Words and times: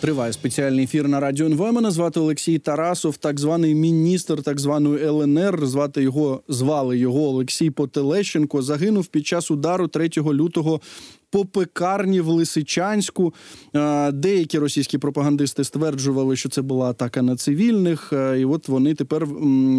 Триває 0.00 0.32
спеціальний 0.32 0.84
ефір 0.84 1.08
на 1.08 1.20
радіо 1.20 1.46
НВ. 1.46 1.72
Мене 1.72 1.90
звати 1.90 2.20
Олексій 2.20 2.58
Тарасов, 2.58 3.16
так 3.16 3.40
званий 3.40 3.74
міністр 3.74 4.42
так 4.42 4.60
званої 4.60 5.04
ЛНР. 5.04 5.66
Звати 5.66 6.02
його 6.02 6.42
звали 6.48 6.98
його 6.98 7.20
Олексій 7.20 7.70
Потелещенко. 7.70 8.62
Загинув 8.62 9.06
під 9.06 9.26
час 9.26 9.50
удару 9.50 9.88
3 9.88 10.10
лютого 10.16 10.80
по 11.36 11.44
пекарні 11.44 12.20
в 12.20 12.28
Лисичанську. 12.28 13.34
Е, 13.74 14.12
Деякі 14.12 14.58
російські 14.58 14.98
пропагандисти 14.98 15.64
стверджували, 15.64 16.36
що 16.36 16.48
це 16.48 16.62
була 16.62 16.90
атака 16.90 17.22
на 17.22 17.36
цивільних, 17.36 18.12
е, 18.12 18.40
і 18.40 18.44
от 18.44 18.68
вони 18.68 18.94
тепер 18.94 19.26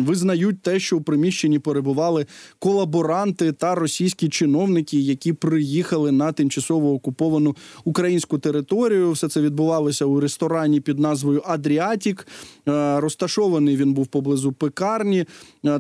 визнають 0.06 0.62
те, 0.62 0.80
що 0.80 0.98
у 0.98 1.02
приміщенні 1.02 1.60
перебували 1.60 2.26
колаборанти 2.60 3.52
та 3.52 3.76
російські 3.76 4.30
чиновники, 4.30 5.00
які 5.00 5.34
приїхали 5.34 6.12
на 6.12 6.32
тимчасово 6.32 6.94
окуповану 6.94 7.56
українську 7.84 8.38
територію. 8.38 9.12
Все 9.12 9.28
це 9.28 9.42
відбувалося 9.42 10.06
у 10.06 10.20
ресторані 10.20 10.80
під 10.82 11.00
назвою 11.00 11.42
Адріатік. 11.46 12.28
Е, 12.68 13.00
Розташований 13.00 13.76
він 13.76 13.94
був 13.94 14.08
поблизу 14.08 14.52
пекарні. 14.52 15.26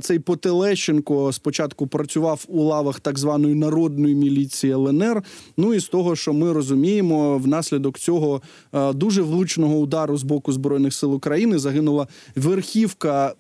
Цей 0.02 0.20
Потелещенко 0.20 1.34
спочатку 1.34 1.88
працював 1.88 2.46
у 2.48 2.64
лавах 2.64 3.00
так 3.00 3.18
званої 3.18 3.56
народної 3.56 4.16
міліції 4.16 4.74
ЛНР. 4.74 5.24
Ну 5.58 5.67
і 5.74 5.80
з 5.80 5.88
того, 5.88 6.16
що 6.16 6.34
ми 6.34 6.54
розуміємо, 6.54 7.38
внаслідок 7.38 8.00
цього 8.00 8.42
е, 8.74 8.94
дуже 8.94 9.22
влучного 9.22 9.78
удару 9.78 10.18
з 10.18 10.24
боку 10.24 10.52
збройних 10.52 10.94
сил 10.94 11.14
України 11.14 11.60
загинула 11.60 12.08
верхівка 12.36 13.34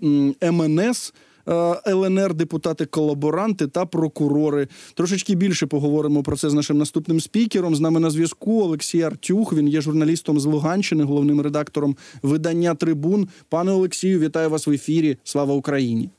МНС. 0.52 1.13
е, 1.48 1.91
ЛНР, 1.91 2.34
депутати, 2.34 2.86
колаборанти 2.86 3.67
та 3.67 3.86
прокурори. 3.86 4.67
Трошечки 4.94 5.36
більше 5.36 5.66
поговоримо 5.67 6.23
про 6.23 6.38
це 6.38 6.50
з 6.50 6.53
нашим 6.53 6.77
наступним 6.77 7.20
спікером. 7.20 7.76
З 7.76 7.80
нами 7.80 8.00
на 8.00 8.09
зв'язку 8.09 8.62
Олексій 8.62 9.02
Артюх. 9.02 9.53
Він 9.53 9.67
є 9.67 9.81
журналістом 9.81 10.39
з 10.39 10.45
Луганщини, 10.45 11.03
головним 11.03 11.41
редактором 11.41 11.95
видання 12.23 12.75
Трибун. 12.75 13.28
Пане 13.50 13.72
Олексію, 13.72 14.20
вітаю 14.20 14.50
вас 14.50 14.67
в 14.67 14.72
ефірі. 14.72 15.17
Слава 15.23 15.53
Україні! 15.53 16.09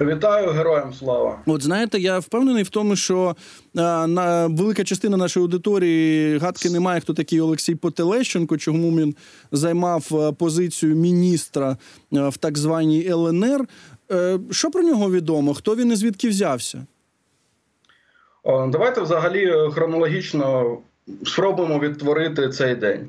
Вітаю 0.00 0.50
героям 0.50 0.94
слава. 0.94 1.38
От 1.46 1.62
знаєте, 1.62 1.98
я 1.98 2.18
впевнений 2.18 2.62
в 2.62 2.68
тому, 2.68 2.96
що 2.96 3.36
а, 3.76 4.06
на 4.06 4.46
велика 4.46 4.84
частина 4.84 5.16
нашої 5.16 5.44
аудиторії 5.44 6.38
гадки 6.38 6.70
немає, 6.70 7.00
хто 7.00 7.14
такий 7.14 7.40
Олексій 7.40 7.74
Потелещенко, 7.74 8.56
чому 8.56 8.98
він 8.98 9.14
займав 9.52 10.06
а, 10.12 10.32
позицію 10.32 10.96
міністра 10.96 11.76
а, 12.12 12.28
в 12.28 12.36
так 12.36 12.58
званій 12.58 13.08
ЛНР. 13.10 13.66
Е, 14.12 14.38
Що 14.50 14.70
про 14.70 14.82
нього 14.82 15.10
відомо? 15.10 15.54
Хто 15.54 15.76
він 15.76 15.92
і 15.92 15.96
звідки 15.96 16.28
взявся? 16.28 16.86
Давайте 18.44 19.00
взагалі 19.00 19.44
е, 19.44 19.70
хронологічно 19.70 20.78
спробуємо 21.24 21.78
відтворити 21.78 22.48
цей 22.48 22.74
день. 22.74 23.08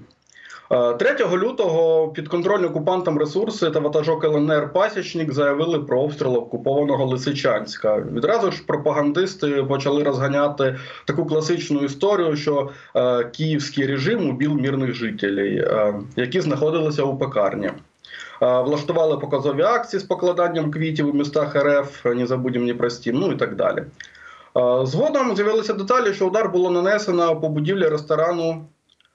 Е, 0.72 0.94
3 0.94 1.38
лютого 1.38 2.08
підконтрольні 2.08 2.66
окупантам 2.66 3.18
ресурси 3.18 3.70
та 3.70 3.80
ватажок 3.80 4.24
ЛНР 4.24 4.74
Пасічник 4.74 5.34
заявили 5.34 5.80
про 5.80 6.02
обстріл 6.02 6.36
окупованого 6.36 7.06
Лисичанська. 7.06 8.06
Відразу 8.14 8.52
ж 8.52 8.64
пропагандисти 8.66 9.64
почали 9.64 10.04
розганяти 10.04 10.80
таку 11.06 11.26
класичну 11.26 11.84
історію, 11.84 12.36
що 12.36 12.70
е, 12.96 13.24
київський 13.24 13.86
режим 13.86 14.30
убив 14.30 14.62
мирних 14.62 14.94
жителів, 14.94 15.64
е, 15.64 15.94
які 16.16 16.42
знаходилися 16.42 17.04
у 17.04 17.18
пекарні. 17.18 17.68
Е, 17.68 17.74
Влаштували 18.62 19.18
показові 19.18 19.62
акції 19.62 20.00
з 20.00 20.04
покладанням 20.04 20.72
квітів 20.72 21.10
у 21.10 21.14
містах 21.14 21.56
РФ, 21.56 22.06
не 22.06 22.28
забудемо, 22.28 22.66
не 22.66 22.74
простім, 22.74 23.16
ну 23.20 23.32
і 23.32 23.36
так 23.36 23.56
далі. 23.56 23.80
Е, 24.58 24.86
Згодом 24.86 25.36
з'явилися 25.36 25.74
деталі, 25.74 26.14
що 26.14 26.28
удар 26.28 26.52
було 26.52 26.70
нанесено 26.70 27.40
по 27.40 27.50
будівлі 27.50 27.88
ресторану 27.88 28.66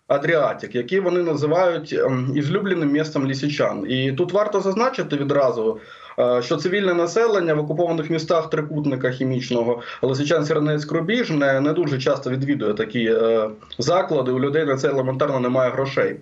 Адріатик, 0.08 0.74
який 0.74 1.00
вони 1.00 1.22
називають 1.22 1.92
ем, 1.92 2.32
ізлюбленим 2.34 2.90
містом 2.90 3.26
лісичан. 3.26 3.84
І 3.88 4.12
тут 4.12 4.32
варто 4.32 4.60
зазначити 4.60 5.16
відразу, 5.16 5.80
е, 6.18 6.42
що 6.42 6.56
цивільне 6.56 6.94
населення 6.94 7.54
в 7.54 7.58
окупованих 7.58 8.10
містах 8.10 8.50
трикутника 8.50 9.10
хімічного 9.10 9.82
Лисичан 10.02 10.46
Сірнець 10.46 10.92
Рубіж 10.92 11.30
не, 11.30 11.61
не 11.61 11.72
дуже 11.72 11.98
часто 11.98 12.30
відвідує 12.30 12.74
такі 12.74 13.05
е, 13.05 13.50
заклади. 13.78 14.33
У 14.33 14.40
людей 14.40 14.64
на 14.64 14.77
це 14.77 14.89
елементарно 14.89 15.40
немає 15.40 15.70
грошей. 15.70 16.16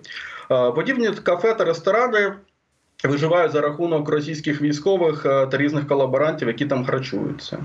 Е, 0.51 0.71
Подібні 0.71 1.09
кафе 1.23 1.53
та 1.53 1.63
ресторани. 1.63 2.33
Виживають 3.03 3.51
за 3.51 3.61
рахунок 3.61 4.09
російських 4.09 4.61
військових 4.61 5.23
та 5.23 5.57
різних 5.57 5.87
колаборантів, 5.87 6.47
які 6.47 6.65
там 6.65 6.85
харчуються. 6.85 7.57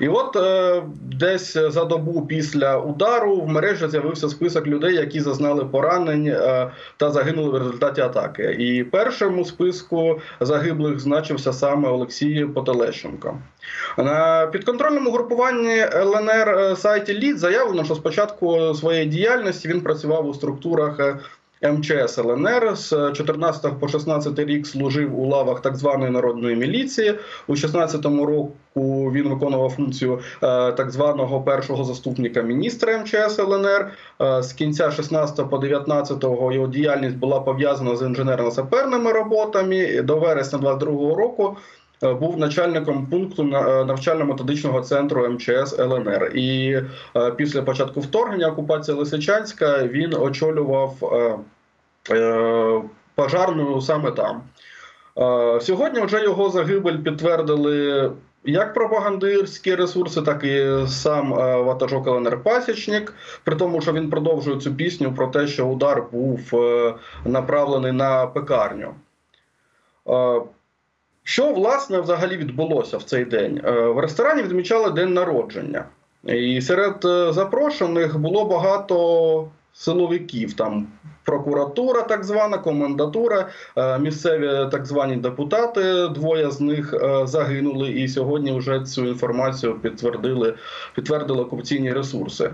І 0.00 0.08
от 0.08 0.36
е, 0.36 0.82
десь 1.00 1.52
за 1.52 1.84
добу 1.84 2.26
після 2.26 2.78
удару 2.78 3.40
в 3.40 3.48
мережі 3.48 3.88
з'явився 3.88 4.28
список 4.28 4.66
людей, 4.66 4.94
які 4.94 5.20
зазнали 5.20 5.64
поранень 5.64 6.26
е, 6.26 6.70
та 6.96 7.10
загинули 7.10 7.50
в 7.50 7.58
результаті 7.58 8.00
атаки. 8.00 8.56
І 8.58 8.84
першим 8.84 9.38
у 9.38 9.44
списку 9.44 10.20
загиблих 10.40 11.00
значився 11.00 11.52
саме 11.52 11.88
Олексій 11.88 12.44
Потелещенко. 12.54 13.38
На 13.98 14.46
підконтрольному 14.46 15.10
групуванні 15.10 15.86
ЛНР 15.94 16.48
е, 16.48 16.76
сайті 16.76 17.14
ЛІД 17.14 17.38
заявлено, 17.38 17.84
що 17.84 17.94
спочатку 17.94 18.74
своєї 18.74 19.06
діяльності 19.06 19.68
він 19.68 19.80
працював 19.80 20.28
у 20.28 20.34
структурах. 20.34 21.00
Е, 21.62 21.72
МЧС 21.72 22.18
ЛНР 22.18 22.76
з 22.76 23.12
14 23.12 23.80
по 23.80 23.88
16 23.88 24.38
рік 24.38 24.66
служив 24.66 25.20
у 25.20 25.26
лавах 25.26 25.62
так 25.62 25.76
званої 25.76 26.10
народної 26.10 26.56
міліції. 26.56 27.14
У 27.46 27.54
16-му 27.54 28.26
року 28.26 29.10
він 29.10 29.28
виконував 29.28 29.70
функцію 29.70 30.18
е, 30.42 30.72
так 30.72 30.90
званого 30.90 31.40
першого 31.40 31.84
заступника 31.84 32.42
міністра 32.42 32.98
МЧС 32.98 33.38
ЛНР. 33.38 33.92
Е, 34.20 34.42
з 34.42 34.52
кінця 34.52 34.90
16 34.90 35.50
по 35.50 35.58
19 35.58 36.22
його 36.24 36.66
діяльність 36.66 37.16
була 37.16 37.40
пов'язана 37.40 37.96
з 37.96 38.02
інженерно-саперними 38.02 39.12
роботами. 39.12 40.02
До 40.02 40.16
вересня 40.16 40.58
22 40.58 41.14
року. 41.14 41.56
Е, 42.02 42.14
Був 42.14 42.38
начальником 42.38 43.06
пункту 43.06 43.42
е, 43.42 43.84
навчально-методичного 43.84 44.80
центру 44.80 45.28
МЧС 45.28 45.78
ЛНР, 45.78 46.32
і 46.34 46.80
е, 47.16 47.30
після 47.30 47.62
початку 47.62 48.00
вторгнення 48.00 48.48
окупації 48.48 48.96
Лисичанська 48.96 49.82
він 49.82 50.14
очолював 50.14 50.94
пожарну 53.14 53.80
саме 53.80 54.10
там. 54.10 54.42
Сьогодні 55.60 56.00
вже 56.00 56.22
його 56.22 56.50
загибель 56.50 56.96
підтвердили 56.96 58.10
як 58.44 58.74
пропагандистські 58.74 59.74
ресурси, 59.74 60.22
так 60.22 60.44
і 60.44 60.86
сам 60.86 61.30
ватажок 61.64 62.06
ЛНР 62.06 62.42
Пасічник, 62.42 63.14
при 63.44 63.56
тому, 63.56 63.80
що 63.80 63.92
він 63.92 64.10
продовжує 64.10 64.60
цю 64.60 64.74
пісню 64.74 65.14
про 65.14 65.26
те, 65.26 65.46
що 65.46 65.66
удар 65.66 66.04
був 66.12 66.40
направлений 67.24 67.92
на 67.92 68.26
пекарню. 68.26 68.94
Що 71.28 71.52
власне 71.52 72.00
взагалі 72.00 72.36
відбулося 72.36 72.98
в 72.98 73.02
цей 73.02 73.24
день? 73.24 73.60
Е, 73.64 73.70
В 73.70 73.98
ресторані 73.98 74.42
відмічали 74.42 74.90
день 74.90 75.14
народження. 75.14 75.84
І 76.24 76.60
серед 76.62 77.04
е, 77.04 77.32
запрошених 77.32 78.18
було 78.18 78.44
багато 78.44 79.48
силовиків. 79.72 80.54
Там 80.54 80.86
прокуратура, 81.24 82.02
так 82.02 82.24
звана, 82.24 82.58
комендатура, 82.58 83.48
е, 83.76 83.98
місцеві 83.98 84.70
так 84.70 84.86
звані 84.86 85.16
депутати. 85.16 86.08
Двоє 86.08 86.50
з 86.50 86.60
них 86.60 86.94
загинули, 87.24 87.90
і 87.90 88.08
сьогодні 88.08 88.58
вже 88.58 88.80
цю 88.80 89.06
інформацію 89.06 89.78
підтвердили, 89.78 90.54
підтвердили 90.94 91.42
окупаційні 91.42 91.92
ресурси. 91.92 92.50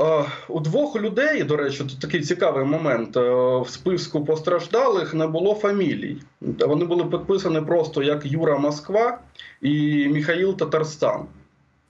Е, 0.00 0.24
У 0.48 0.60
двох 0.60 0.96
людей, 0.96 1.42
до 1.42 1.56
речі, 1.56 1.78
тут 1.78 2.00
такий 2.00 2.20
цікавий 2.20 2.64
момент. 2.64 3.16
е, 3.16 3.20
В 3.60 3.66
списку 3.68 4.24
постраждалих 4.24 5.14
не 5.14 5.26
було 5.26 5.54
фамілій. 5.54 6.16
Вони 6.40 6.84
були 6.84 7.04
підписані 7.04 7.60
просто 7.60 8.02
як 8.02 8.26
Юра 8.26 8.58
Москва 8.58 9.18
і 9.62 10.06
Міхаїл 10.08 10.56
Татарстан. 10.56 11.20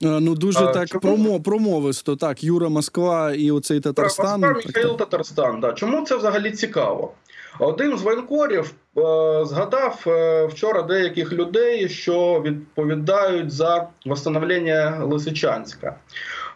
Е, 0.03 0.07
Ну 0.21 0.35
дуже 0.35 0.59
А, 0.65 0.67
так 0.73 1.01
промо, 1.01 1.41
промовисто. 1.41 2.17
Так, 2.17 2.45
Юра 2.45 2.69
Москва 2.69 3.33
і 3.33 3.51
оцей 3.51 3.81
Татарстан. 3.81 4.41
Москва, 4.41 4.63
Міхаїл. 4.67 4.97
Татарстан. 4.97 5.61
Да. 5.61 5.73
Чому 5.73 6.05
це 6.07 6.17
взагалі 6.17 6.51
цікаво? 6.51 7.13
Один 7.59 7.99
з 7.99 8.03
воєнкорів 8.03 8.75
е, 8.99 9.01
згадав 9.45 10.05
е, 10.07 10.47
вчора 10.47 10.83
деяких 10.83 11.33
людей, 11.33 11.89
що 11.89 12.43
відповідають 12.45 13.51
за 13.53 13.89
восстановлення 14.07 15.01
Лисичанська. 15.05 15.97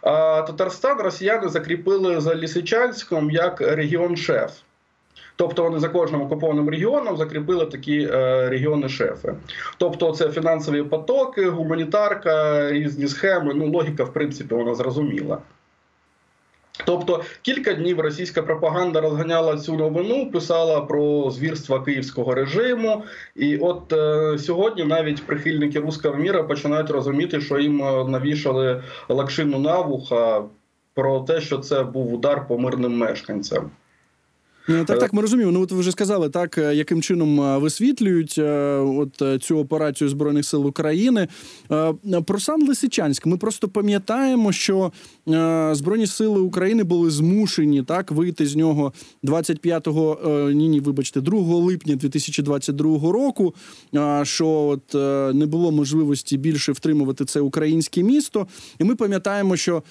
Татарстан 0.05 0.97
росіяни 0.97 1.49
закріпили 1.49 2.21
за 2.21 2.35
Лісичанськом 2.35 3.31
як 3.31 3.61
регіон-шеф. 3.61 4.51
Тобто 5.35 5.63
вони 5.63 5.79
за 5.79 5.89
кожним 5.89 6.21
окупованим 6.21 6.69
регіоном 6.69 7.17
закріпили 7.17 7.65
такі 7.65 8.09
е, 8.11 8.49
регіони-шефи. 8.49 9.35
Тобто, 9.77 10.11
це 10.11 10.29
фінансові 10.29 10.83
потоки, 10.83 11.49
гуманітарка, 11.49 12.71
різні 12.71 13.07
схеми. 13.07 13.53
Ну, 13.53 13.71
логіка, 13.71 14.03
в 14.03 14.13
принципі, 14.13 14.55
вона 14.55 14.75
зрозуміла. 14.75 15.37
Тобто 16.85 17.21
кілька 17.41 17.73
днів 17.73 17.99
російська 17.99 18.41
пропаганда 18.41 19.01
розганяла 19.01 19.57
цю 19.57 19.75
новину, 19.75 20.31
писала 20.31 20.81
про 20.81 21.29
звірства 21.29 21.83
київського 21.83 22.33
режиму. 22.33 23.03
І 23.35 23.57
от 23.57 23.93
е, 23.93 24.37
сьогодні 24.37 24.83
навіть 24.83 25.25
прихильники 25.25 25.79
руського 25.79 26.15
міра 26.15 26.43
починають 26.43 26.89
розуміти, 26.89 27.41
що 27.41 27.59
їм 27.59 27.83
е, 27.83 28.03
навішали 28.03 28.83
лакшину 29.09 29.59
на 29.59 29.81
вуха 29.81 30.43
про 30.93 31.19
те, 31.19 31.41
що 31.41 31.57
це 31.57 31.83
був 31.83 32.13
удар 32.13 32.47
по 32.47 32.57
мирним 32.57 32.97
мешканцям. 32.97 33.71
Ну, 34.67 34.85
так, 34.85 34.99
так, 34.99 35.13
ми 35.13 35.21
розуміємо. 35.21 35.51
Ну, 35.51 35.61
от 35.61 35.71
ви 35.71 35.79
вже 35.79 35.91
сказали, 35.91 36.29
так 36.29 36.57
е, 36.57 36.75
яким 36.75 37.01
чином 37.01 37.41
е, 37.41 37.57
висвітлюють 37.57 38.35
е, 38.37 38.77
от 38.77 39.43
цю 39.43 39.59
операцію 39.59 40.09
збройних 40.09 40.45
сил 40.45 40.67
України. 40.67 41.27
Про 42.25 42.39
сам 42.39 42.67
Лисичанськ. 42.67 43.25
Ми 43.25 43.37
просто 43.37 43.67
пам'ятаємо, 43.67 44.51
що 44.51 44.91
збройні 45.71 46.07
сили 46.07 46.39
України 46.39 46.83
були 46.83 47.09
змушені 47.09 47.83
так 47.83 48.11
вийти 48.11 48.45
з 48.45 48.55
нього 48.55 48.93
25-го, 49.23 50.19
ні, 50.53 50.67
ні, 50.67 50.79
вибачте, 50.79 51.21
2 51.21 51.39
липня 51.39 51.95
2022 51.95 53.11
року. 53.11 53.53
Що 54.23 54.47
от 54.47 54.93
не 55.35 55.45
було 55.45 55.71
можливості 55.71 56.37
більше 56.37 56.71
втримувати 56.71 57.25
це 57.25 57.39
українське 57.39 58.03
місто, 58.03 58.47
і 58.79 58.83
ми 58.83 58.95
пам'ятаємо, 58.95 59.57
що 59.57 59.83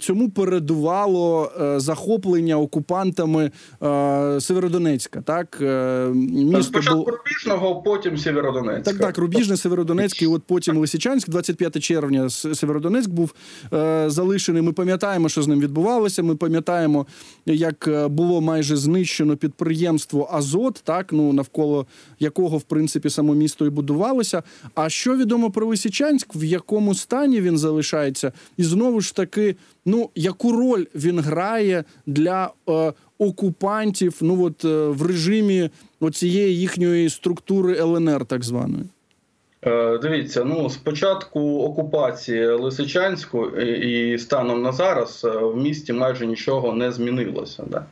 цьому 0.00 0.30
передувало 0.30 1.52
захоплення 1.76 2.58
окупантами. 2.58 3.50
Северодонецька. 4.40 5.20
Так 5.20 5.58
е, 5.60 6.08
місто 6.14 6.62
спочатку 6.62 6.98
було... 6.98 7.18
Рубіжного, 7.18 7.82
потім 7.82 8.18
Сєвєродонецька. 8.18 8.92
Так, 8.92 9.00
так, 9.00 9.18
Рубіжне, 9.18 9.56
Северодонецьк 9.56 10.22
і 10.22 10.26
от 10.26 10.42
потім 10.42 10.78
Лисичанськ. 10.78 11.30
25 11.30 11.80
червня 11.80 12.30
Северодонецьк 12.30 13.10
був 13.10 13.34
е, 13.72 14.04
залишений. 14.10 14.62
Ми 14.62 14.72
пам'ятаємо, 14.72 15.28
що 15.28 15.42
з 15.42 15.48
ним 15.48 15.60
відбувалося. 15.60 16.22
Ми 16.22 16.36
пам'ятаємо, 16.36 17.06
як 17.46 17.88
е, 17.88 18.08
було 18.08 18.40
майже 18.40 18.76
знищено 18.76 19.36
підприємство 19.36 20.28
Азот, 20.32 20.80
так 20.84 21.12
ну 21.12 21.32
навколо 21.32 21.86
якого 22.20 22.58
в 22.58 22.62
принципі 22.62 23.10
само 23.10 23.34
місто 23.34 23.66
і 23.66 23.70
будувалося. 23.70 24.42
А 24.74 24.88
що 24.88 25.16
відомо 25.16 25.50
про 25.50 25.66
Лисичанськ, 25.66 26.28
в 26.34 26.44
якому 26.44 26.94
стані 26.94 27.40
він 27.40 27.58
залишається, 27.58 28.32
і 28.56 28.64
знову 28.64 29.00
ж 29.00 29.14
таки, 29.14 29.56
ну 29.84 30.10
яку 30.14 30.52
роль 30.52 30.84
він 30.94 31.20
грає 31.20 31.84
для 32.06 32.50
е, 32.68 32.92
окупантів, 33.18 34.18
ну 34.20 34.44
от 34.44 34.64
е, 34.64 34.88
в 34.88 35.02
режимі 35.02 35.70
оцієї 36.00 36.58
їхньої 36.58 37.10
структури 37.10 37.78
ЛНР, 37.78 38.24
так 38.24 38.44
званої. 38.44 38.84
Е, 39.66 39.98
дивіться, 39.98 40.44
ну 40.44 40.70
спочатку 40.70 41.62
окупації 41.62 42.46
Лисичанську 42.46 43.46
і 43.46 44.18
станом 44.18 44.62
на 44.62 44.72
зараз 44.72 45.24
е, 45.24 45.28
в 45.28 45.56
місті 45.56 45.92
майже 45.92 46.26
нічого 46.26 46.72
не 46.72 46.92
змінилося. 46.92 47.64
Да? 47.66 47.84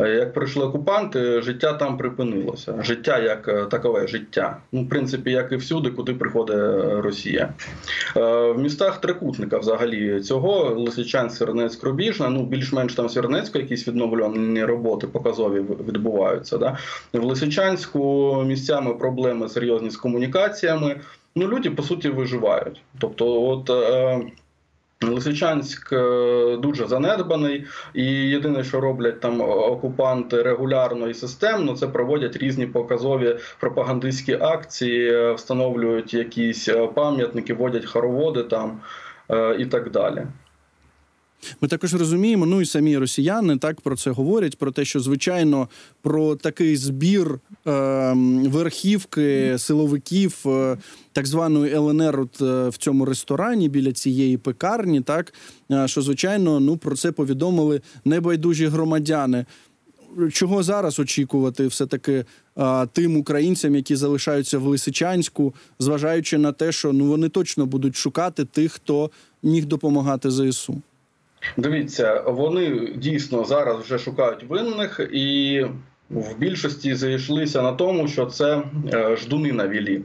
Е, 0.00 0.08
як 0.08 0.32
прийшли 0.32 0.64
окупанти, 0.64 1.42
життя 1.42 1.72
там 1.72 1.98
припинилося. 1.98 2.74
Життя 2.82 3.18
як 3.18 3.68
такове 3.68 4.06
життя. 4.06 4.56
Ну, 4.72 4.82
в 4.82 4.88
принципі, 4.88 5.30
як 5.30 5.52
і 5.52 5.56
всюди, 5.56 5.90
куди 5.90 6.14
приходить 6.14 6.56
Росія. 7.04 7.52
В 8.14 8.54
містах 8.58 9.00
трикутника 9.00 9.58
взагалі 9.58 10.20
цього 10.20 10.64
Лисичанськ, 10.64 11.38
Сірнецьк, 11.38 11.84
Рубіжна, 11.84 12.28
ну 12.28 12.44
більш-менш 12.44 12.94
там 12.94 13.08
Сірнецьку 13.08 13.58
якісь 13.58 13.88
відновлені 13.88 14.64
роботи 14.64 15.06
показові 15.06 15.64
відбуваються. 15.88 16.58
Да? 16.58 16.78
В 17.12 17.24
Лисичанську 17.24 18.34
місцями 18.46 18.94
проблеми 18.94 19.48
серйозні 19.48 19.90
з 19.90 19.96
комунікаціями 19.96 21.00
ну 21.34 21.48
люди 21.48 21.70
по 21.70 21.82
суті 21.82 22.08
виживають. 22.08 22.82
Тобто, 22.98 23.42
от. 23.42 23.70
Е, 23.70 24.20
Лисичанськ 25.02 25.92
е, 25.92 26.56
дуже 26.56 26.86
занедбаний, 26.86 27.66
і 27.94 28.04
єдине, 28.04 28.64
що 28.64 28.80
роблять 28.80 29.20
там 29.20 29.40
окупанти 29.40 30.42
регулярно 30.42 31.08
і 31.08 31.14
системно, 31.14 31.76
це 31.76 31.88
проводять 31.88 32.36
різні 32.36 32.66
показові 32.66 33.36
пропагандистські 33.60 34.34
акції, 34.40 35.12
е, 35.12 35.32
встановлюють 35.32 36.14
якісь 36.14 36.68
е, 36.68 36.86
пам'ятники, 36.86 37.54
водять 37.54 37.86
хороводи 37.86 38.42
там 38.42 38.80
і 39.58 39.66
так 39.66 39.90
далі. 39.90 40.22
Ми 41.60 41.68
також 41.68 41.94
розуміємо, 41.94 42.46
ну 42.46 42.60
і 42.60 42.66
самі 42.66 42.98
росіяни 42.98 43.58
так 43.58 43.80
про 43.80 43.96
це 43.96 44.10
говорять: 44.10 44.58
про 44.58 44.72
те, 44.72 44.84
що 44.84 45.00
звичайно 45.00 45.68
про 46.02 46.36
такий 46.36 46.76
збір 46.76 47.40
е, 47.66 48.12
верхівки 48.46 49.54
силовиків 49.58 50.38
е, 50.46 50.78
так 51.12 51.26
званої 51.26 51.74
ЛНР 51.74 52.20
от, 52.20 52.42
е, 52.42 52.68
в 52.68 52.76
цьому 52.76 53.04
ресторані 53.04 53.68
біля 53.68 53.92
цієї 53.92 54.36
пекарні, 54.36 55.00
так 55.00 55.34
е, 55.70 55.88
що 55.88 56.02
звичайно, 56.02 56.60
ну 56.60 56.76
про 56.76 56.96
це 56.96 57.12
повідомили 57.12 57.80
небайдужі 58.04 58.66
громадяни. 58.66 59.46
Чого 60.32 60.62
зараз 60.62 60.98
очікувати, 60.98 61.66
все 61.66 61.86
таки 61.86 62.24
е, 62.58 62.86
тим 62.86 63.16
українцям, 63.16 63.74
які 63.74 63.96
залишаються 63.96 64.58
в 64.58 64.66
Лисичанську, 64.66 65.54
зважаючи 65.78 66.38
на 66.38 66.52
те, 66.52 66.72
що 66.72 66.92
ну 66.92 67.06
вони 67.06 67.28
точно 67.28 67.66
будуть 67.66 67.96
шукати 67.96 68.44
тих, 68.44 68.72
хто 68.72 69.10
міг 69.42 69.64
допомагати 69.64 70.30
ЗСУ. 70.30 70.82
Дивіться, 71.56 72.22
вони 72.26 72.92
дійсно 72.96 73.44
зараз 73.44 73.80
вже 73.80 73.98
шукають 73.98 74.44
винних, 74.44 75.00
і 75.12 75.66
в 76.10 76.38
більшості 76.38 76.94
зайшлися 76.94 77.62
на 77.62 77.72
тому, 77.72 78.08
що 78.08 78.26
це 78.26 78.62
е, 78.92 79.16
ждуни 79.16 79.52
на 79.52 79.68
вілі. 79.68 80.02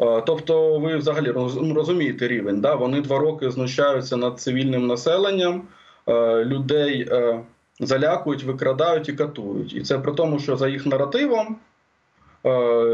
Е, 0.00 0.22
тобто, 0.26 0.78
ви 0.78 0.96
взагалі 0.96 1.32
ну, 1.34 1.74
розумієте 1.74 2.28
рівень. 2.28 2.60
Да? 2.60 2.74
Вони 2.74 3.00
два 3.00 3.18
роки 3.18 3.50
знущаються 3.50 4.16
над 4.16 4.40
цивільним 4.40 4.86
населенням, 4.86 5.62
е, 6.08 6.44
людей 6.44 7.10
залякують, 7.80 8.44
викрадають 8.44 9.08
і 9.08 9.12
катують. 9.12 9.74
І 9.74 9.80
це 9.80 9.98
при 9.98 10.12
тому, 10.12 10.38
що 10.38 10.56
за 10.56 10.68
їх 10.68 10.86
наративом 10.86 11.56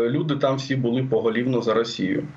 люди 0.08 0.36
там 0.36 0.56
всі 0.56 0.76
були 0.76 1.02
поголівно 1.02 1.62
за 1.62 1.74
Росію. 1.74 2.28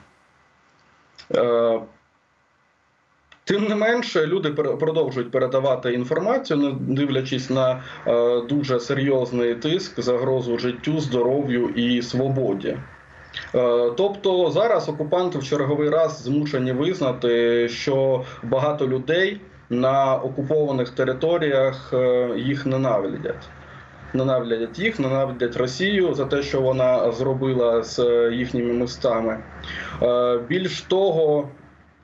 Тим 3.45 3.67
не 3.67 3.75
менше, 3.75 4.27
люди 4.27 4.49
продовжують 4.51 5.31
передавати 5.31 5.93
інформацію, 5.93 6.59
не 6.59 6.95
дивлячись 6.95 7.49
на 7.49 7.83
е, 8.07 8.41
дуже 8.41 8.79
серйозний 8.79 9.55
тиск, 9.55 10.01
загрозу 10.01 10.57
життю, 10.57 10.99
здоров'ю 10.99 11.69
і 11.69 12.01
свободі. 12.01 12.77
Е, 13.55 13.91
тобто 13.97 14.51
зараз 14.51 14.89
окупанти 14.89 15.37
в 15.37 15.43
черговий 15.43 15.89
раз 15.89 16.23
змушені 16.23 16.71
визнати, 16.71 17.69
що 17.69 18.23
багато 18.43 18.87
людей 18.87 19.41
на 19.69 20.15
окупованих 20.15 20.89
територіях 20.89 21.93
е, 21.93 22.29
їх 22.37 22.65
ненавидять. 22.65 23.49
Ненавидять 24.13 24.79
їх, 24.79 24.99
ненавидять 24.99 25.57
Росію 25.57 26.13
за 26.13 26.25
те, 26.25 26.41
що 26.41 26.61
вона 26.61 27.11
зробила 27.11 27.83
з 27.83 28.29
їхніми 28.33 28.73
містами. 28.73 29.39
Більш 30.49 30.81
того, 30.81 31.49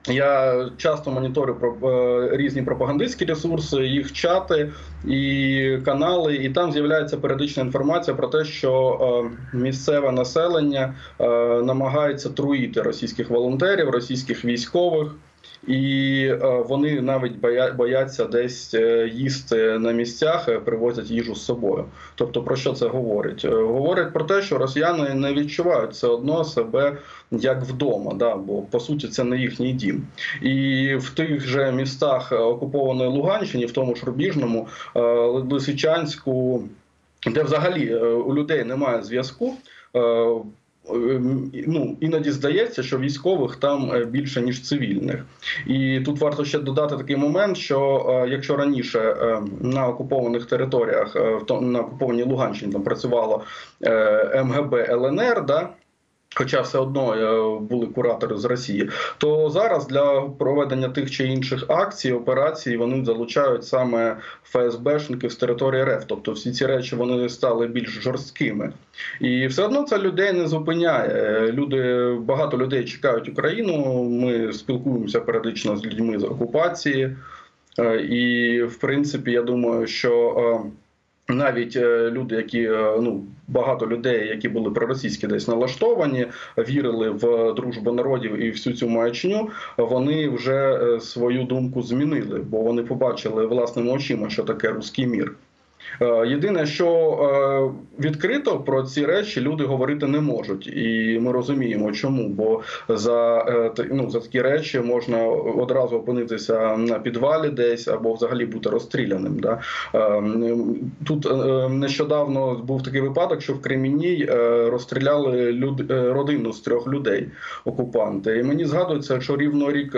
я 0.08 0.66
часто 0.78 1.12
моніторю 1.12 1.56
про 1.56 1.92
е, 1.92 2.38
різні 2.38 2.62
пропагандистські 2.62 3.26
ресурси, 3.26 3.78
їх 3.78 4.14
чати 4.14 4.72
і 5.08 5.78
канали, 5.86 6.36
і 6.36 6.50
там 6.50 6.72
з'являється 6.72 7.18
періодична 7.18 7.64
інформація 7.64 8.18
про 8.18 8.28
те, 8.28 8.46
що 8.46 9.32
е, 9.54 9.58
місцеве 9.58 10.12
населення 10.12 10.94
е, 11.20 11.28
намагається 11.64 12.30
труїти 12.30 12.82
російських 12.82 13.30
волонтерів, 13.30 13.90
російських 13.90 14.46
військових 14.46 15.16
і 15.68 16.24
е, 16.26 16.64
вони 16.68 17.02
навіть 17.02 17.36
бояться 17.76 18.26
десь 18.26 18.74
е, 18.74 19.12
їсти 19.14 19.80
на 19.80 19.92
місцях, 19.92 20.50
е, 20.50 20.60
привозять 20.60 21.12
їжу 21.12 21.36
з 21.36 21.46
собою. 21.46 21.86
Тобто, 22.16 22.44
про 22.44 22.56
що 22.56 22.74
це 22.74 22.88
говорить? 22.88 23.46
Говорить 23.46 24.14
про 24.14 24.24
те, 24.24 24.42
що 24.42 24.58
росіяни 24.58 25.14
не 25.14 25.34
відчувають 25.34 25.92
все 25.92 26.08
одно 26.08 26.44
себе 26.44 26.98
як 27.32 27.64
вдома, 27.64 28.14
да, 28.14 28.36
бо 28.36 28.62
по 28.62 28.80
суті 28.80 29.08
це 29.08 29.24
не 29.24 29.38
їхній 29.38 29.74
дім. 29.74 30.04
І 30.42 30.96
в 30.96 31.10
тих 31.10 31.48
же 31.48 31.72
містах 31.72 32.32
окупованої 32.32 33.10
Луганщини, 33.10 33.66
в 33.66 33.72
тому 33.72 33.96
ж 33.96 34.06
Рубіжному, 34.06 34.68
Лисичанську, 35.50 36.64
де 37.32 37.44
взагалі 37.44 37.96
у 37.96 38.36
людей 38.36 38.64
немає 38.64 39.04
зв'язку. 39.04 39.54
Ем, 40.90 41.52
ну 41.68 41.98
іноді 42.00 42.32
здається, 42.32 42.84
що 42.84 42.98
військових 43.00 43.56
там 43.56 43.92
е, 43.92 44.06
більше 44.06 44.42
ніж 44.42 44.62
цивільних, 44.62 45.26
і 45.68 46.00
тут 46.00 46.20
варто 46.20 46.46
ще 46.46 46.60
додати 46.60 46.98
такий 46.98 47.16
момент: 47.16 47.58
що 47.58 48.06
е, 48.10 48.30
якщо 48.30 48.56
раніше 48.58 49.00
е, 49.00 49.42
на 49.62 49.88
окупованих 49.88 50.46
територіях, 50.46 51.16
на 51.62 51.80
окупованій 51.80 52.24
Луганщині 52.24 52.74
там 52.74 52.84
працювало 52.84 53.44
МГБ 54.44 54.74
ЛНР, 54.74 55.46
да 55.46 55.70
Хоча 56.36 56.62
все 56.62 56.78
одно 56.78 57.14
е, 57.14 57.60
були 57.60 57.88
куратори 57.88 58.38
з 58.38 58.46
Росії, 58.46 58.90
то 59.18 59.50
зараз 59.50 59.88
для 59.88 60.22
проведення 60.22 60.90
тих 60.90 61.12
чи 61.12 61.28
інших 61.28 61.66
акцій, 61.68 62.12
операцій 62.12 62.78
вони 62.78 63.06
залучають 63.06 63.66
саме 63.66 64.18
ФСБшників 64.44 65.32
з 65.32 65.36
території 65.36 65.84
РФ. 65.84 66.04
Тобто 66.08 66.32
всі 66.32 66.52
ці 66.52 66.66
речі 66.66 66.96
вони 66.96 67.30
стали 67.30 67.68
більш 67.68 67.90
жорсткими, 67.90 68.74
і 69.20 69.48
все 69.48 69.64
одно 69.64 69.84
це 69.84 69.98
людей 69.98 70.34
не 70.34 70.48
зупиняє. 70.48 71.52
Люди 71.52 72.12
багато 72.20 72.58
людей 72.58 72.86
чекають 72.86 73.30
Україну. 73.30 74.04
Ми 74.04 74.54
спілкуємося 74.54 75.20
періодично 75.20 75.78
з 75.78 75.86
людьми 75.86 76.20
з 76.20 76.24
окупації, 76.24 77.18
е, 77.80 78.02
і 78.02 78.64
в 78.64 78.78
принципі, 78.80 79.32
я 79.32 79.42
думаю, 79.42 79.88
що. 79.88 80.66
Е, 81.32 81.36
навіть 81.36 81.76
е, 81.76 82.12
люди, 82.12 82.36
які 82.36 82.64
е, 82.64 82.98
ну 83.02 83.24
багато 83.48 83.88
людей, 83.88 84.28
які 84.28 84.50
були 84.50 84.72
проросійські 84.72 85.28
десь 85.28 85.48
налаштовані, 85.48 86.28
вірили 86.58 87.10
в 87.10 87.54
дружбу 87.54 87.92
народів 87.92 88.44
і 88.44 88.52
всю 88.52 88.76
цю 88.76 88.90
маячню, 88.90 89.50
вони 89.78 90.30
вже 90.30 90.80
е, 90.82 91.00
свою 91.00 91.44
думку 91.44 91.82
змінили, 91.82 92.40
бо 92.40 92.62
вони 92.62 92.84
побачили 92.84 93.46
власними 93.46 93.92
очима, 93.92 94.30
що 94.30 94.44
таке 94.44 94.70
руський 94.70 95.08
мір. 95.08 95.36
Е, 96.02 96.28
єдине, 96.28 96.66
що 96.66 96.88
е, 96.90 98.04
відкрито 98.04 98.60
про 98.60 98.84
ці 98.84 99.06
речі 99.06 99.42
люди 99.42 99.64
говорити 99.64 100.08
не 100.08 100.22
можуть, 100.22 100.68
і 100.68 101.20
ми 101.22 101.32
розуміємо, 101.32 101.92
чому. 101.92 102.30
Бо 102.30 102.62
за 102.90 103.38
е, 103.78 103.88
ну, 103.92 104.10
за 104.10 104.20
такі 104.20 104.42
речі 104.42 104.80
можна 104.80 105.26
одразу 105.58 105.96
опинитися 105.96 106.78
на 106.78 107.00
підвалі, 107.00 107.50
десь 107.50 107.88
або 107.88 108.14
взагалі 108.14 108.46
бути 108.46 108.70
розстріляним. 108.70 109.40
Да? 109.40 109.60
Тут 111.06 111.28
нещодавно 111.70 112.56
був 112.56 112.84
такий 112.84 113.02
випадок, 113.02 113.42
що 113.42 113.54
в 113.54 113.62
Кремінній 113.62 114.26
розстріляли 114.70 115.52
люд... 115.52 115.92
родину 115.92 116.54
з 116.54 116.60
трьох 116.60 116.88
людей 116.88 117.28
окупанти. 117.66 118.38
І 118.38 118.44
мені 118.44 118.66
згадується, 118.66 119.22
що 119.22 119.38
рівно 119.38 119.72
рік 119.72 119.98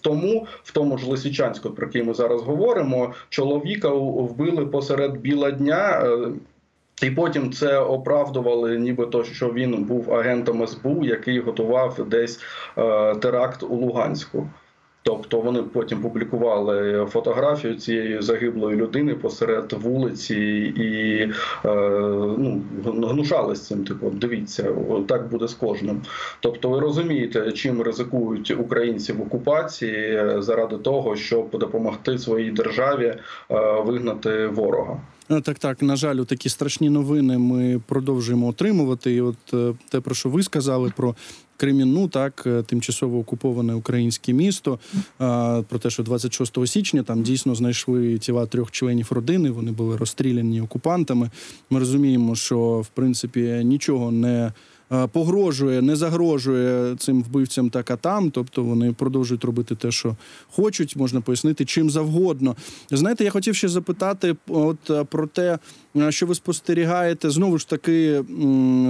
тому, 0.00 0.46
в 0.62 0.72
тому 0.72 0.98
ж 0.98 1.10
Лисичанську, 1.10 1.70
про 1.70 1.86
який 1.86 2.02
ми 2.02 2.14
зараз 2.14 2.42
говоримо, 2.42 3.12
чоловіка 3.28 3.88
вбили 3.88 4.66
посеред 4.66 5.15
біла 5.16 5.50
дня. 5.50 6.02
Е, 6.04 6.28
і 7.02 7.10
потім 7.10 7.52
це 7.52 7.78
оправдували, 7.78 8.78
нібито 8.78 9.24
що 9.24 9.52
він 9.52 9.84
був 9.84 10.14
агентом 10.14 10.66
СБУ, 10.66 11.04
який 11.04 11.40
готував 11.40 12.08
десь 12.08 12.40
е, 12.78 13.14
теракт 13.14 13.62
у 13.62 13.76
Луганську. 13.76 14.48
Тобто 15.06 15.40
вони 15.40 15.62
потім 15.62 16.00
публікували 16.00 17.06
фотографію 17.10 17.74
цієї 17.74 18.22
загиблої 18.22 18.76
людини 18.76 19.14
посеред 19.14 19.72
вулиці 19.72 20.36
і 20.76 21.20
е, 21.64 21.74
ну, 22.38 22.62
гнушались 22.84 23.66
цим. 23.66 23.84
Типу, 23.84 24.10
дивіться, 24.10 24.74
так 25.08 25.30
буде 25.30 25.48
з 25.48 25.54
кожним. 25.54 26.00
Тобто, 26.40 26.68
ви 26.68 26.80
розумієте, 26.80 27.52
чим 27.52 27.82
ризикують 27.82 28.50
українці 28.50 29.12
в 29.12 29.22
окупації 29.22 30.32
заради 30.38 30.76
того, 30.76 31.16
щоб 31.16 31.50
допомогти 31.50 32.18
своїй 32.18 32.50
державі 32.50 33.06
е, 33.06 33.20
вигнати 33.80 34.46
ворога. 34.46 35.00
Ну, 35.28 35.40
так, 35.40 35.58
так, 35.58 35.82
на 35.82 35.96
жаль, 35.96 36.16
такі 36.16 36.48
страшні 36.48 36.90
новини 36.90 37.38
ми 37.38 37.80
продовжуємо 37.86 38.46
отримувати. 38.46 39.14
І 39.14 39.20
от 39.20 39.36
е, 39.54 39.74
те, 39.90 40.00
про 40.00 40.14
що 40.14 40.28
ви 40.28 40.42
сказали, 40.42 40.92
про 40.96 41.14
Кремінну, 41.56 42.08
так, 42.08 42.42
е, 42.46 42.62
тимчасово 42.62 43.18
окуповане 43.18 43.74
українське 43.74 44.32
місто. 44.32 44.78
Про 45.68 45.78
те, 45.82 45.90
що 45.90 46.02
26 46.02 46.66
січня 46.66 47.02
там 47.02 47.22
дійсно 47.22 47.54
знайшли 47.54 48.18
тіла 48.18 48.46
трьох 48.46 48.70
членів 48.70 49.06
родини. 49.10 49.50
Вони 49.50 49.72
були 49.72 49.96
розстріляні 49.96 50.60
окупантами. 50.60 51.30
Ми 51.70 51.78
розуміємо, 51.78 52.34
що 52.34 52.80
в 52.80 52.88
принципі 52.88 53.40
нічого 53.64 54.10
не. 54.10 54.52
Е, 54.92 55.06
погрожує, 55.06 55.82
не 55.82 55.96
загрожує 55.96 56.96
цим 56.96 57.22
вбивцям 57.22 57.70
та 57.70 57.82
катам, 57.82 58.30
тобто 58.30 58.62
вони 58.64 58.92
продовжують 58.92 59.44
робити 59.44 59.74
те, 59.74 59.90
що 59.90 60.16
хочуть, 60.50 60.96
можна 60.96 61.20
пояснити 61.20 61.64
чим 61.64 61.90
завгодно. 61.90 62.56
Знаєте, 62.90 63.24
я 63.24 63.30
хотів 63.30 63.54
ще 63.54 63.68
запитати, 63.68 64.36
от 64.48 64.90
е, 64.90 65.04
про 65.04 65.26
те, 65.26 65.58
що 66.08 66.26
ви 66.26 66.34
спостерігаєте, 66.34 67.30
знову 67.30 67.58
ж 67.58 67.68
таки 67.68 68.24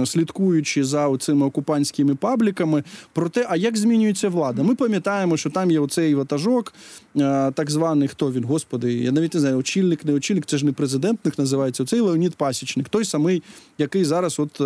слідкуючи 0.05 0.83
за 0.83 1.17
цими 1.17 1.45
окупантськими 1.45 2.15
пабліками, 2.15 2.83
про 3.13 3.29
те, 3.29 3.45
а 3.49 3.55
як 3.55 3.77
змінюється 3.77 4.29
влада. 4.29 4.63
Ми 4.63 4.75
пам'ятаємо, 4.75 5.37
що 5.37 5.49
там 5.49 5.71
є 5.71 5.79
оцей 5.79 6.15
ватажок, 6.15 6.73
так 7.53 7.71
званий 7.71 8.07
хто 8.07 8.31
він, 8.31 8.43
господи, 8.43 8.93
я 8.93 9.11
навіть 9.11 9.33
не 9.33 9.39
знаю, 9.39 9.57
очільник, 9.57 10.05
не 10.05 10.13
очільник, 10.13 10.45
це 10.45 10.57
ж 10.57 10.65
не 10.65 10.71
президент, 10.71 11.25
них 11.25 11.37
називається 11.37 11.83
оцей 11.83 11.99
Леонід 11.99 12.35
Пасічник, 12.35 12.89
той 12.89 13.05
самий, 13.05 13.43
який 13.77 14.05
зараз 14.05 14.39
от 14.39 14.61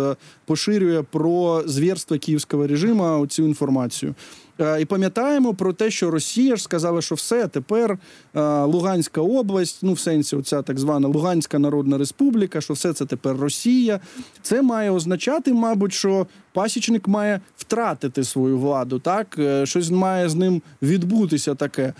поширює 0.46 1.02
про 1.02 1.32
про 1.32 1.62
звірства 1.66 2.18
київського 2.18 2.66
режиму 2.66 3.26
цю 3.26 3.42
інформацію. 3.42 4.14
Е, 4.62 4.80
і 4.80 4.84
пам'ятаємо 4.84 5.54
про 5.54 5.72
те, 5.72 5.90
що 5.90 6.10
Росія 6.10 6.56
ж 6.56 6.62
сказала, 6.62 7.02
що 7.02 7.14
все 7.14 7.48
тепер 7.48 7.98
е, 8.34 8.40
Луганська 8.62 9.20
область, 9.20 9.78
ну 9.82 9.92
в 9.92 9.98
сенсі, 9.98 10.36
оця 10.36 10.62
так 10.62 10.78
звана 10.78 11.08
Луганська 11.08 11.58
Народна 11.58 11.98
Республіка, 11.98 12.60
що 12.60 12.74
все 12.74 12.92
це 12.92 13.06
тепер 13.06 13.36
Росія. 13.36 14.00
Це 14.42 14.62
має 14.62 14.90
означати, 14.90 15.52
мабуть, 15.52 15.92
що 15.92 16.26
пасічник 16.52 17.08
має 17.08 17.40
втратити 17.56 18.24
свою 18.24 18.58
владу. 18.58 18.98
Так 18.98 19.36
е, 19.38 19.66
щось 19.66 19.90
має 19.90 20.28
з 20.28 20.34
ним 20.34 20.62
відбутися 20.82 21.54
таке. 21.54 21.92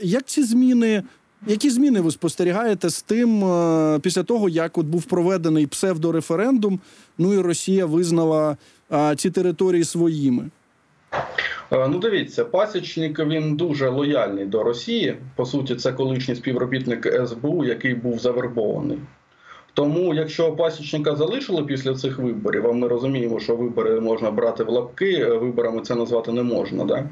Як 0.00 0.26
ці 0.26 0.42
зміни 0.42 1.02
які 1.46 1.70
зміни 1.70 2.00
ви 2.00 2.10
спостерігаєте 2.10 2.90
з 2.90 3.02
тим 3.02 3.40
після 4.00 4.22
того, 4.22 4.48
як 4.48 4.78
от 4.78 4.86
був 4.86 5.04
проведений 5.04 5.66
псевдореферендум, 5.66 6.80
ну 7.18 7.34
і 7.34 7.38
Росія 7.38 7.86
визнала 7.86 8.56
ці 9.16 9.30
території 9.30 9.84
своїми? 9.84 10.50
Е, 11.72 11.88
ну, 11.88 11.98
дивіться, 11.98 12.44
пасічник 12.44 13.18
він 13.18 13.56
дуже 13.56 13.88
лояльний 13.88 14.46
до 14.46 14.62
Росії. 14.62 15.16
По 15.36 15.46
суті, 15.46 15.74
це 15.74 15.92
колишній 15.92 16.34
співробітник 16.34 17.26
СБУ, 17.26 17.64
який 17.64 17.94
був 17.94 18.18
завербований. 18.18 18.98
Тому, 19.74 20.14
якщо 20.14 20.52
пасічника 20.52 21.16
залишили 21.16 21.64
після 21.64 21.94
цих 21.94 22.18
виборів, 22.18 22.66
а 22.66 22.72
ми 22.72 22.88
розуміємо, 22.88 23.40
що 23.40 23.56
вибори 23.56 24.00
можна 24.00 24.30
брати 24.30 24.64
в 24.64 24.68
лапки, 24.68 25.12
е, 25.12 25.36
виборами 25.36 25.82
це 25.82 25.94
назвати 25.94 26.32
не 26.32 26.42
можна, 26.42 26.84
да? 26.84 27.04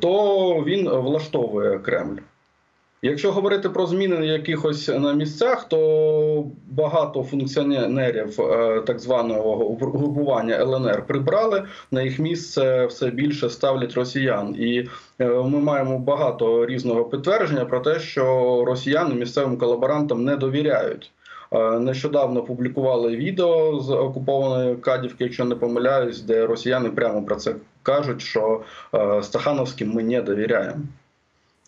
то 0.00 0.64
він 0.66 0.88
влаштовує 0.88 1.78
Кремль. 1.78 2.18
Якщо 3.02 3.32
говорити 3.32 3.68
про 3.68 3.86
зміни 3.86 4.26
якихось 4.26 4.88
на 4.88 5.12
місцях, 5.12 5.68
то 5.68 6.46
багато 6.66 7.22
функціонерів 7.22 8.40
е, 8.40 8.80
так 8.80 8.98
званого 8.98 9.76
групування 9.76 10.56
ЛНР 10.56 11.06
прибрали 11.06 11.64
на 11.90 12.02
їх 12.02 12.18
місце 12.18 12.86
все 12.86 13.10
більше 13.10 13.50
ставлять 13.50 13.94
росіян, 13.94 14.56
і 14.58 14.88
е, 15.18 15.24
ми 15.28 15.60
маємо 15.60 15.98
багато 15.98 16.66
різного 16.66 17.04
підтвердження 17.04 17.64
про 17.64 17.80
те, 17.80 18.00
що 18.00 18.24
росіяни 18.66 19.14
місцевим 19.14 19.58
колаборантам 19.58 20.24
не 20.24 20.36
довіряють. 20.36 21.12
Е, 21.52 21.78
нещодавно 21.78 22.42
публікували 22.42 23.16
відео 23.16 23.80
з 23.80 23.90
окупованої 23.90 24.76
Кадівки, 24.76 25.24
якщо 25.24 25.44
не 25.44 25.54
помиляюсь, 25.54 26.20
де 26.20 26.46
росіяни 26.46 26.90
прямо 26.90 27.22
про 27.22 27.36
це 27.36 27.54
кажуть, 27.82 28.22
що 28.22 28.60
Стахановським 29.22 29.90
ми 29.92 30.02
не 30.02 30.22
довіряємо. 30.22 30.80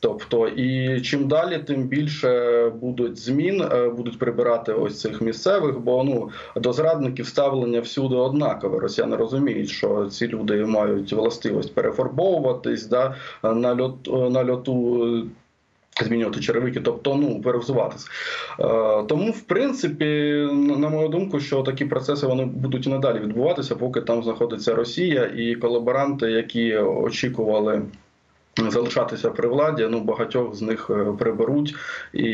Тобто, 0.03 0.49
і 0.49 1.01
чим 1.01 1.29
далі, 1.29 1.59
тим 1.59 1.83
більше 1.83 2.73
будуть 2.81 3.19
змін, 3.19 3.63
е, 3.73 3.89
будуть 3.89 4.19
прибирати 4.19 4.73
ось 4.73 5.01
цих 5.01 5.21
місцевих, 5.21 5.81
бо 5.81 6.05
ну 6.05 6.31
до 6.57 6.73
зрадників 6.73 7.27
ставлення 7.27 7.81
всюди 7.81 8.15
однакове. 8.15 8.79
Росіяни 8.79 9.17
розуміють, 9.17 9.69
що 9.69 10.07
ці 10.07 10.29
люди 10.29 10.65
мають 10.65 11.13
властивість 11.13 11.75
перефарбовуватись, 11.75 12.87
да 12.87 13.15
на 13.43 13.77
льот 13.77 14.07
на 14.33 14.51
льоту. 14.51 15.05
Е, 15.17 15.25
змінювати 16.05 16.41
черевики, 16.41 16.81
тобто 16.81 17.15
ну 17.15 17.41
перевзуватись. 17.41 18.07
Е, 18.61 19.03
тому, 19.03 19.31
в 19.31 19.41
принципі, 19.41 20.05
на 20.53 20.89
мою 20.89 21.09
думку, 21.09 21.41
що 21.41 21.63
такі 21.63 21.85
процеси 21.85 22.27
вони 22.27 22.45
будуть 22.45 22.87
і 22.87 22.91
надалі 22.91 23.19
відбуватися, 23.19 23.77
поки 23.77 24.01
там 24.01 24.23
знаходиться 24.23 24.75
Росія 24.75 25.31
і 25.37 25.55
колаборанти, 25.55 26.31
які 26.31 26.77
очікували 26.77 27.83
залишатися 28.57 29.31
при 29.31 29.49
владі. 29.49 29.89
Ну 29.91 30.01
багатьох 30.01 30.55
з 30.55 30.63
них 30.63 30.91
е, 30.91 31.05
приберуть 31.19 31.75
і 32.13 32.29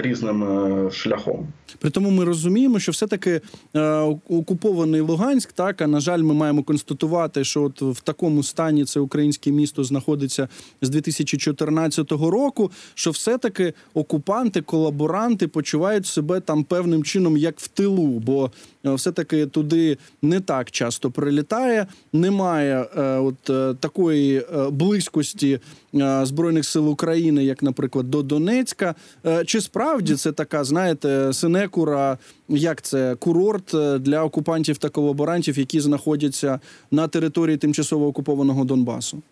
різним 0.00 0.42
е, 0.44 0.90
шляхом. 0.90 1.48
При 1.78 1.90
тому 1.90 2.10
ми 2.10 2.24
розуміємо, 2.24 2.78
що 2.78 2.92
все-таки 2.92 3.40
е, 3.76 3.90
окупований 4.28 5.00
Луганськ, 5.00 5.52
так 5.52 5.82
а 5.82 5.86
на 5.86 6.00
жаль, 6.00 6.18
ми 6.18 6.34
маємо 6.34 6.62
констатувати, 6.62 7.44
що 7.44 7.62
от 7.62 7.82
в 7.82 8.00
такому 8.00 8.42
стані 8.42 8.84
це 8.84 9.00
українське 9.00 9.50
місто 9.50 9.84
знаходиться 9.84 10.48
з 10.82 10.88
2014 10.88 12.12
року. 12.12 12.70
Що 12.94 13.10
все-таки 13.10 13.74
окупанти, 13.94 14.62
колаборанти 14.62 15.48
почувають 15.48 16.06
себе 16.06 16.40
там 16.40 16.64
певним 16.64 17.04
чином 17.04 17.36
як 17.36 17.60
в 17.60 17.68
тилу, 17.68 18.06
бо 18.06 18.50
е, 18.86 18.94
все-таки 18.94 19.46
туди 19.46 19.98
не 20.22 20.40
так 20.40 20.70
часто 20.70 21.10
прилітає, 21.10 21.86
немає 22.12 22.82
от 23.18 23.42
такої 23.80 24.46
близькості 24.70 25.37
е, 25.44 25.58
збройних 26.22 26.64
сил 26.64 26.88
України, 26.88 27.44
як, 27.44 27.62
наприклад, 27.62 28.10
до 28.10 28.22
Донецька. 28.22 28.94
Е, 29.26 29.44
чи 29.44 29.60
справді 29.60 30.14
це 30.14 30.32
така, 30.32 30.64
знаєте, 30.64 31.32
сине 31.32 31.58
Некура, 31.58 32.18
як 32.48 32.82
це 32.82 33.14
курорт 33.14 33.74
е, 33.74 33.98
для 33.98 34.24
окупантів 34.24 34.78
та 34.78 34.88
колаборантів, 34.88 35.58
які 35.58 35.80
знаходяться 35.80 36.60
на 36.90 37.08
території 37.08 37.56
тимчасово 37.56 38.06
окупованого 38.06 38.64
Донбасу? 38.64 39.22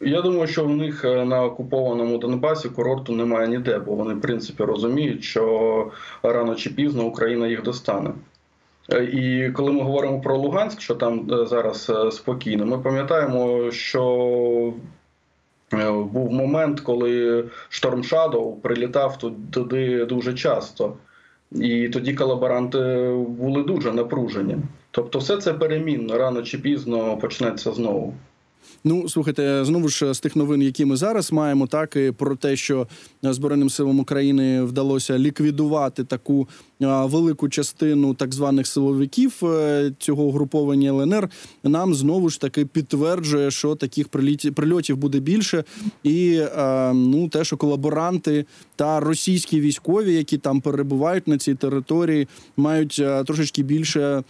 Я 0.00 0.22
думаю, 0.22 0.46
що 0.46 0.64
в 0.64 0.76
них 0.76 1.04
на 1.04 1.44
окупованому 1.44 2.18
Донбасі 2.18 2.68
курорту 2.68 3.12
немає 3.12 3.48
ніде, 3.48 3.78
бо 3.78 3.94
вони 3.94 4.14
в 4.14 4.20
принципі 4.20 4.62
розуміють, 4.62 5.24
що 5.24 5.90
рано 6.22 6.54
чи 6.54 6.70
пізно 6.70 7.04
Україна 7.06 7.46
їх 7.46 7.62
достане. 7.62 8.10
І 9.12 9.50
коли 9.54 9.72
ми 9.72 9.82
говоримо 9.82 10.20
про 10.20 10.36
Луганськ, 10.36 10.80
що 10.80 10.94
там 10.94 11.30
зараз 11.46 11.92
спокійно, 12.10 12.66
ми 12.66 12.78
пам'ятаємо, 12.78 13.70
що 13.70 14.74
Е, 15.74 15.90
був 15.90 16.32
момент, 16.32 16.80
коли 16.80 17.44
Шторм 17.68 18.04
Шадоу 18.04 18.56
прилітав 18.56 19.18
туди 19.50 20.04
дуже 20.04 20.34
часто, 20.34 20.96
і 21.52 21.88
тоді 21.88 22.14
колаборанти 22.14 22.78
були 23.28 23.62
дуже 23.62 23.92
напружені. 23.92 24.56
Тобто, 24.90 25.18
все 25.18 25.36
це 25.36 25.54
перемінно 25.54 26.18
рано 26.18 26.42
чи 26.42 26.58
пізно 26.58 27.18
почнеться 27.18 27.72
знову. 27.72 28.14
Ну, 28.86 29.08
слухайте, 29.08 29.64
знову 29.64 29.88
ж 29.88 30.14
з 30.14 30.20
тих 30.20 30.36
новин, 30.36 30.62
які 30.62 30.84
ми 30.84 30.96
зараз 30.96 31.32
маємо, 31.32 31.66
так 31.66 31.96
і 31.96 32.10
про 32.10 32.36
те, 32.36 32.56
що 32.56 32.86
Збройним 33.22 33.70
силам 33.70 34.00
України 34.00 34.62
вдалося 34.62 35.18
ліквідувати 35.18 36.04
таку 36.04 36.48
велику 36.80 37.48
частину 37.48 38.14
так 38.14 38.34
званих 38.34 38.66
силовиків 38.66 39.44
е, 39.44 39.92
цього 39.98 40.22
угруповання 40.22 40.88
ЛНР, 40.88 41.28
нам 41.62 41.94
знову 41.94 42.30
ж 42.30 42.40
таки 42.40 42.66
підтверджує, 42.66 43.50
що 43.50 43.74
таких 43.74 44.08
приліті- 44.08 44.50
прильотів 44.50 44.96
буде 44.96 45.20
більше, 45.20 45.64
і 46.02 46.34
е, 46.34 46.92
ну 46.94 47.28
те, 47.28 47.44
що 47.44 47.56
колаборанти 47.56 48.44
та 48.76 49.00
російські 49.00 49.60
військові, 49.60 50.14
які 50.14 50.38
там 50.38 50.60
перебувають 50.60 51.28
на 51.28 51.38
цій 51.38 51.54
території, 51.54 52.28
мають 52.56 52.96
е, 53.00 53.24
трошечки 53.24 53.62
більше 53.62 54.22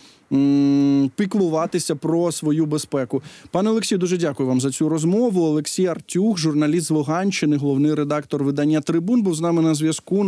піклуватися 1.17 1.97
про 1.97 2.33
свою 2.33 2.67
безпеку. 2.67 3.23
Пане 3.51 3.71
Олексію, 3.71 3.99
дуже 3.99 4.17
дякую 4.17 4.49
вам 4.49 4.61
за 4.61 4.71
цю 4.71 4.89
розмову. 4.89 5.45
Олексій 5.45 5.87
Артюх, 5.87 6.39
журналіст 6.39 6.87
з 6.87 6.91
Луганщини, 6.91 7.57
головний 7.57 7.95
редактор 7.95 8.45
видання 8.45 8.81
Трибун, 8.81 9.23
був 9.23 9.35
з 9.35 9.41
нами 9.41 9.63
на 9.63 9.75
зв'язку. 9.75 10.23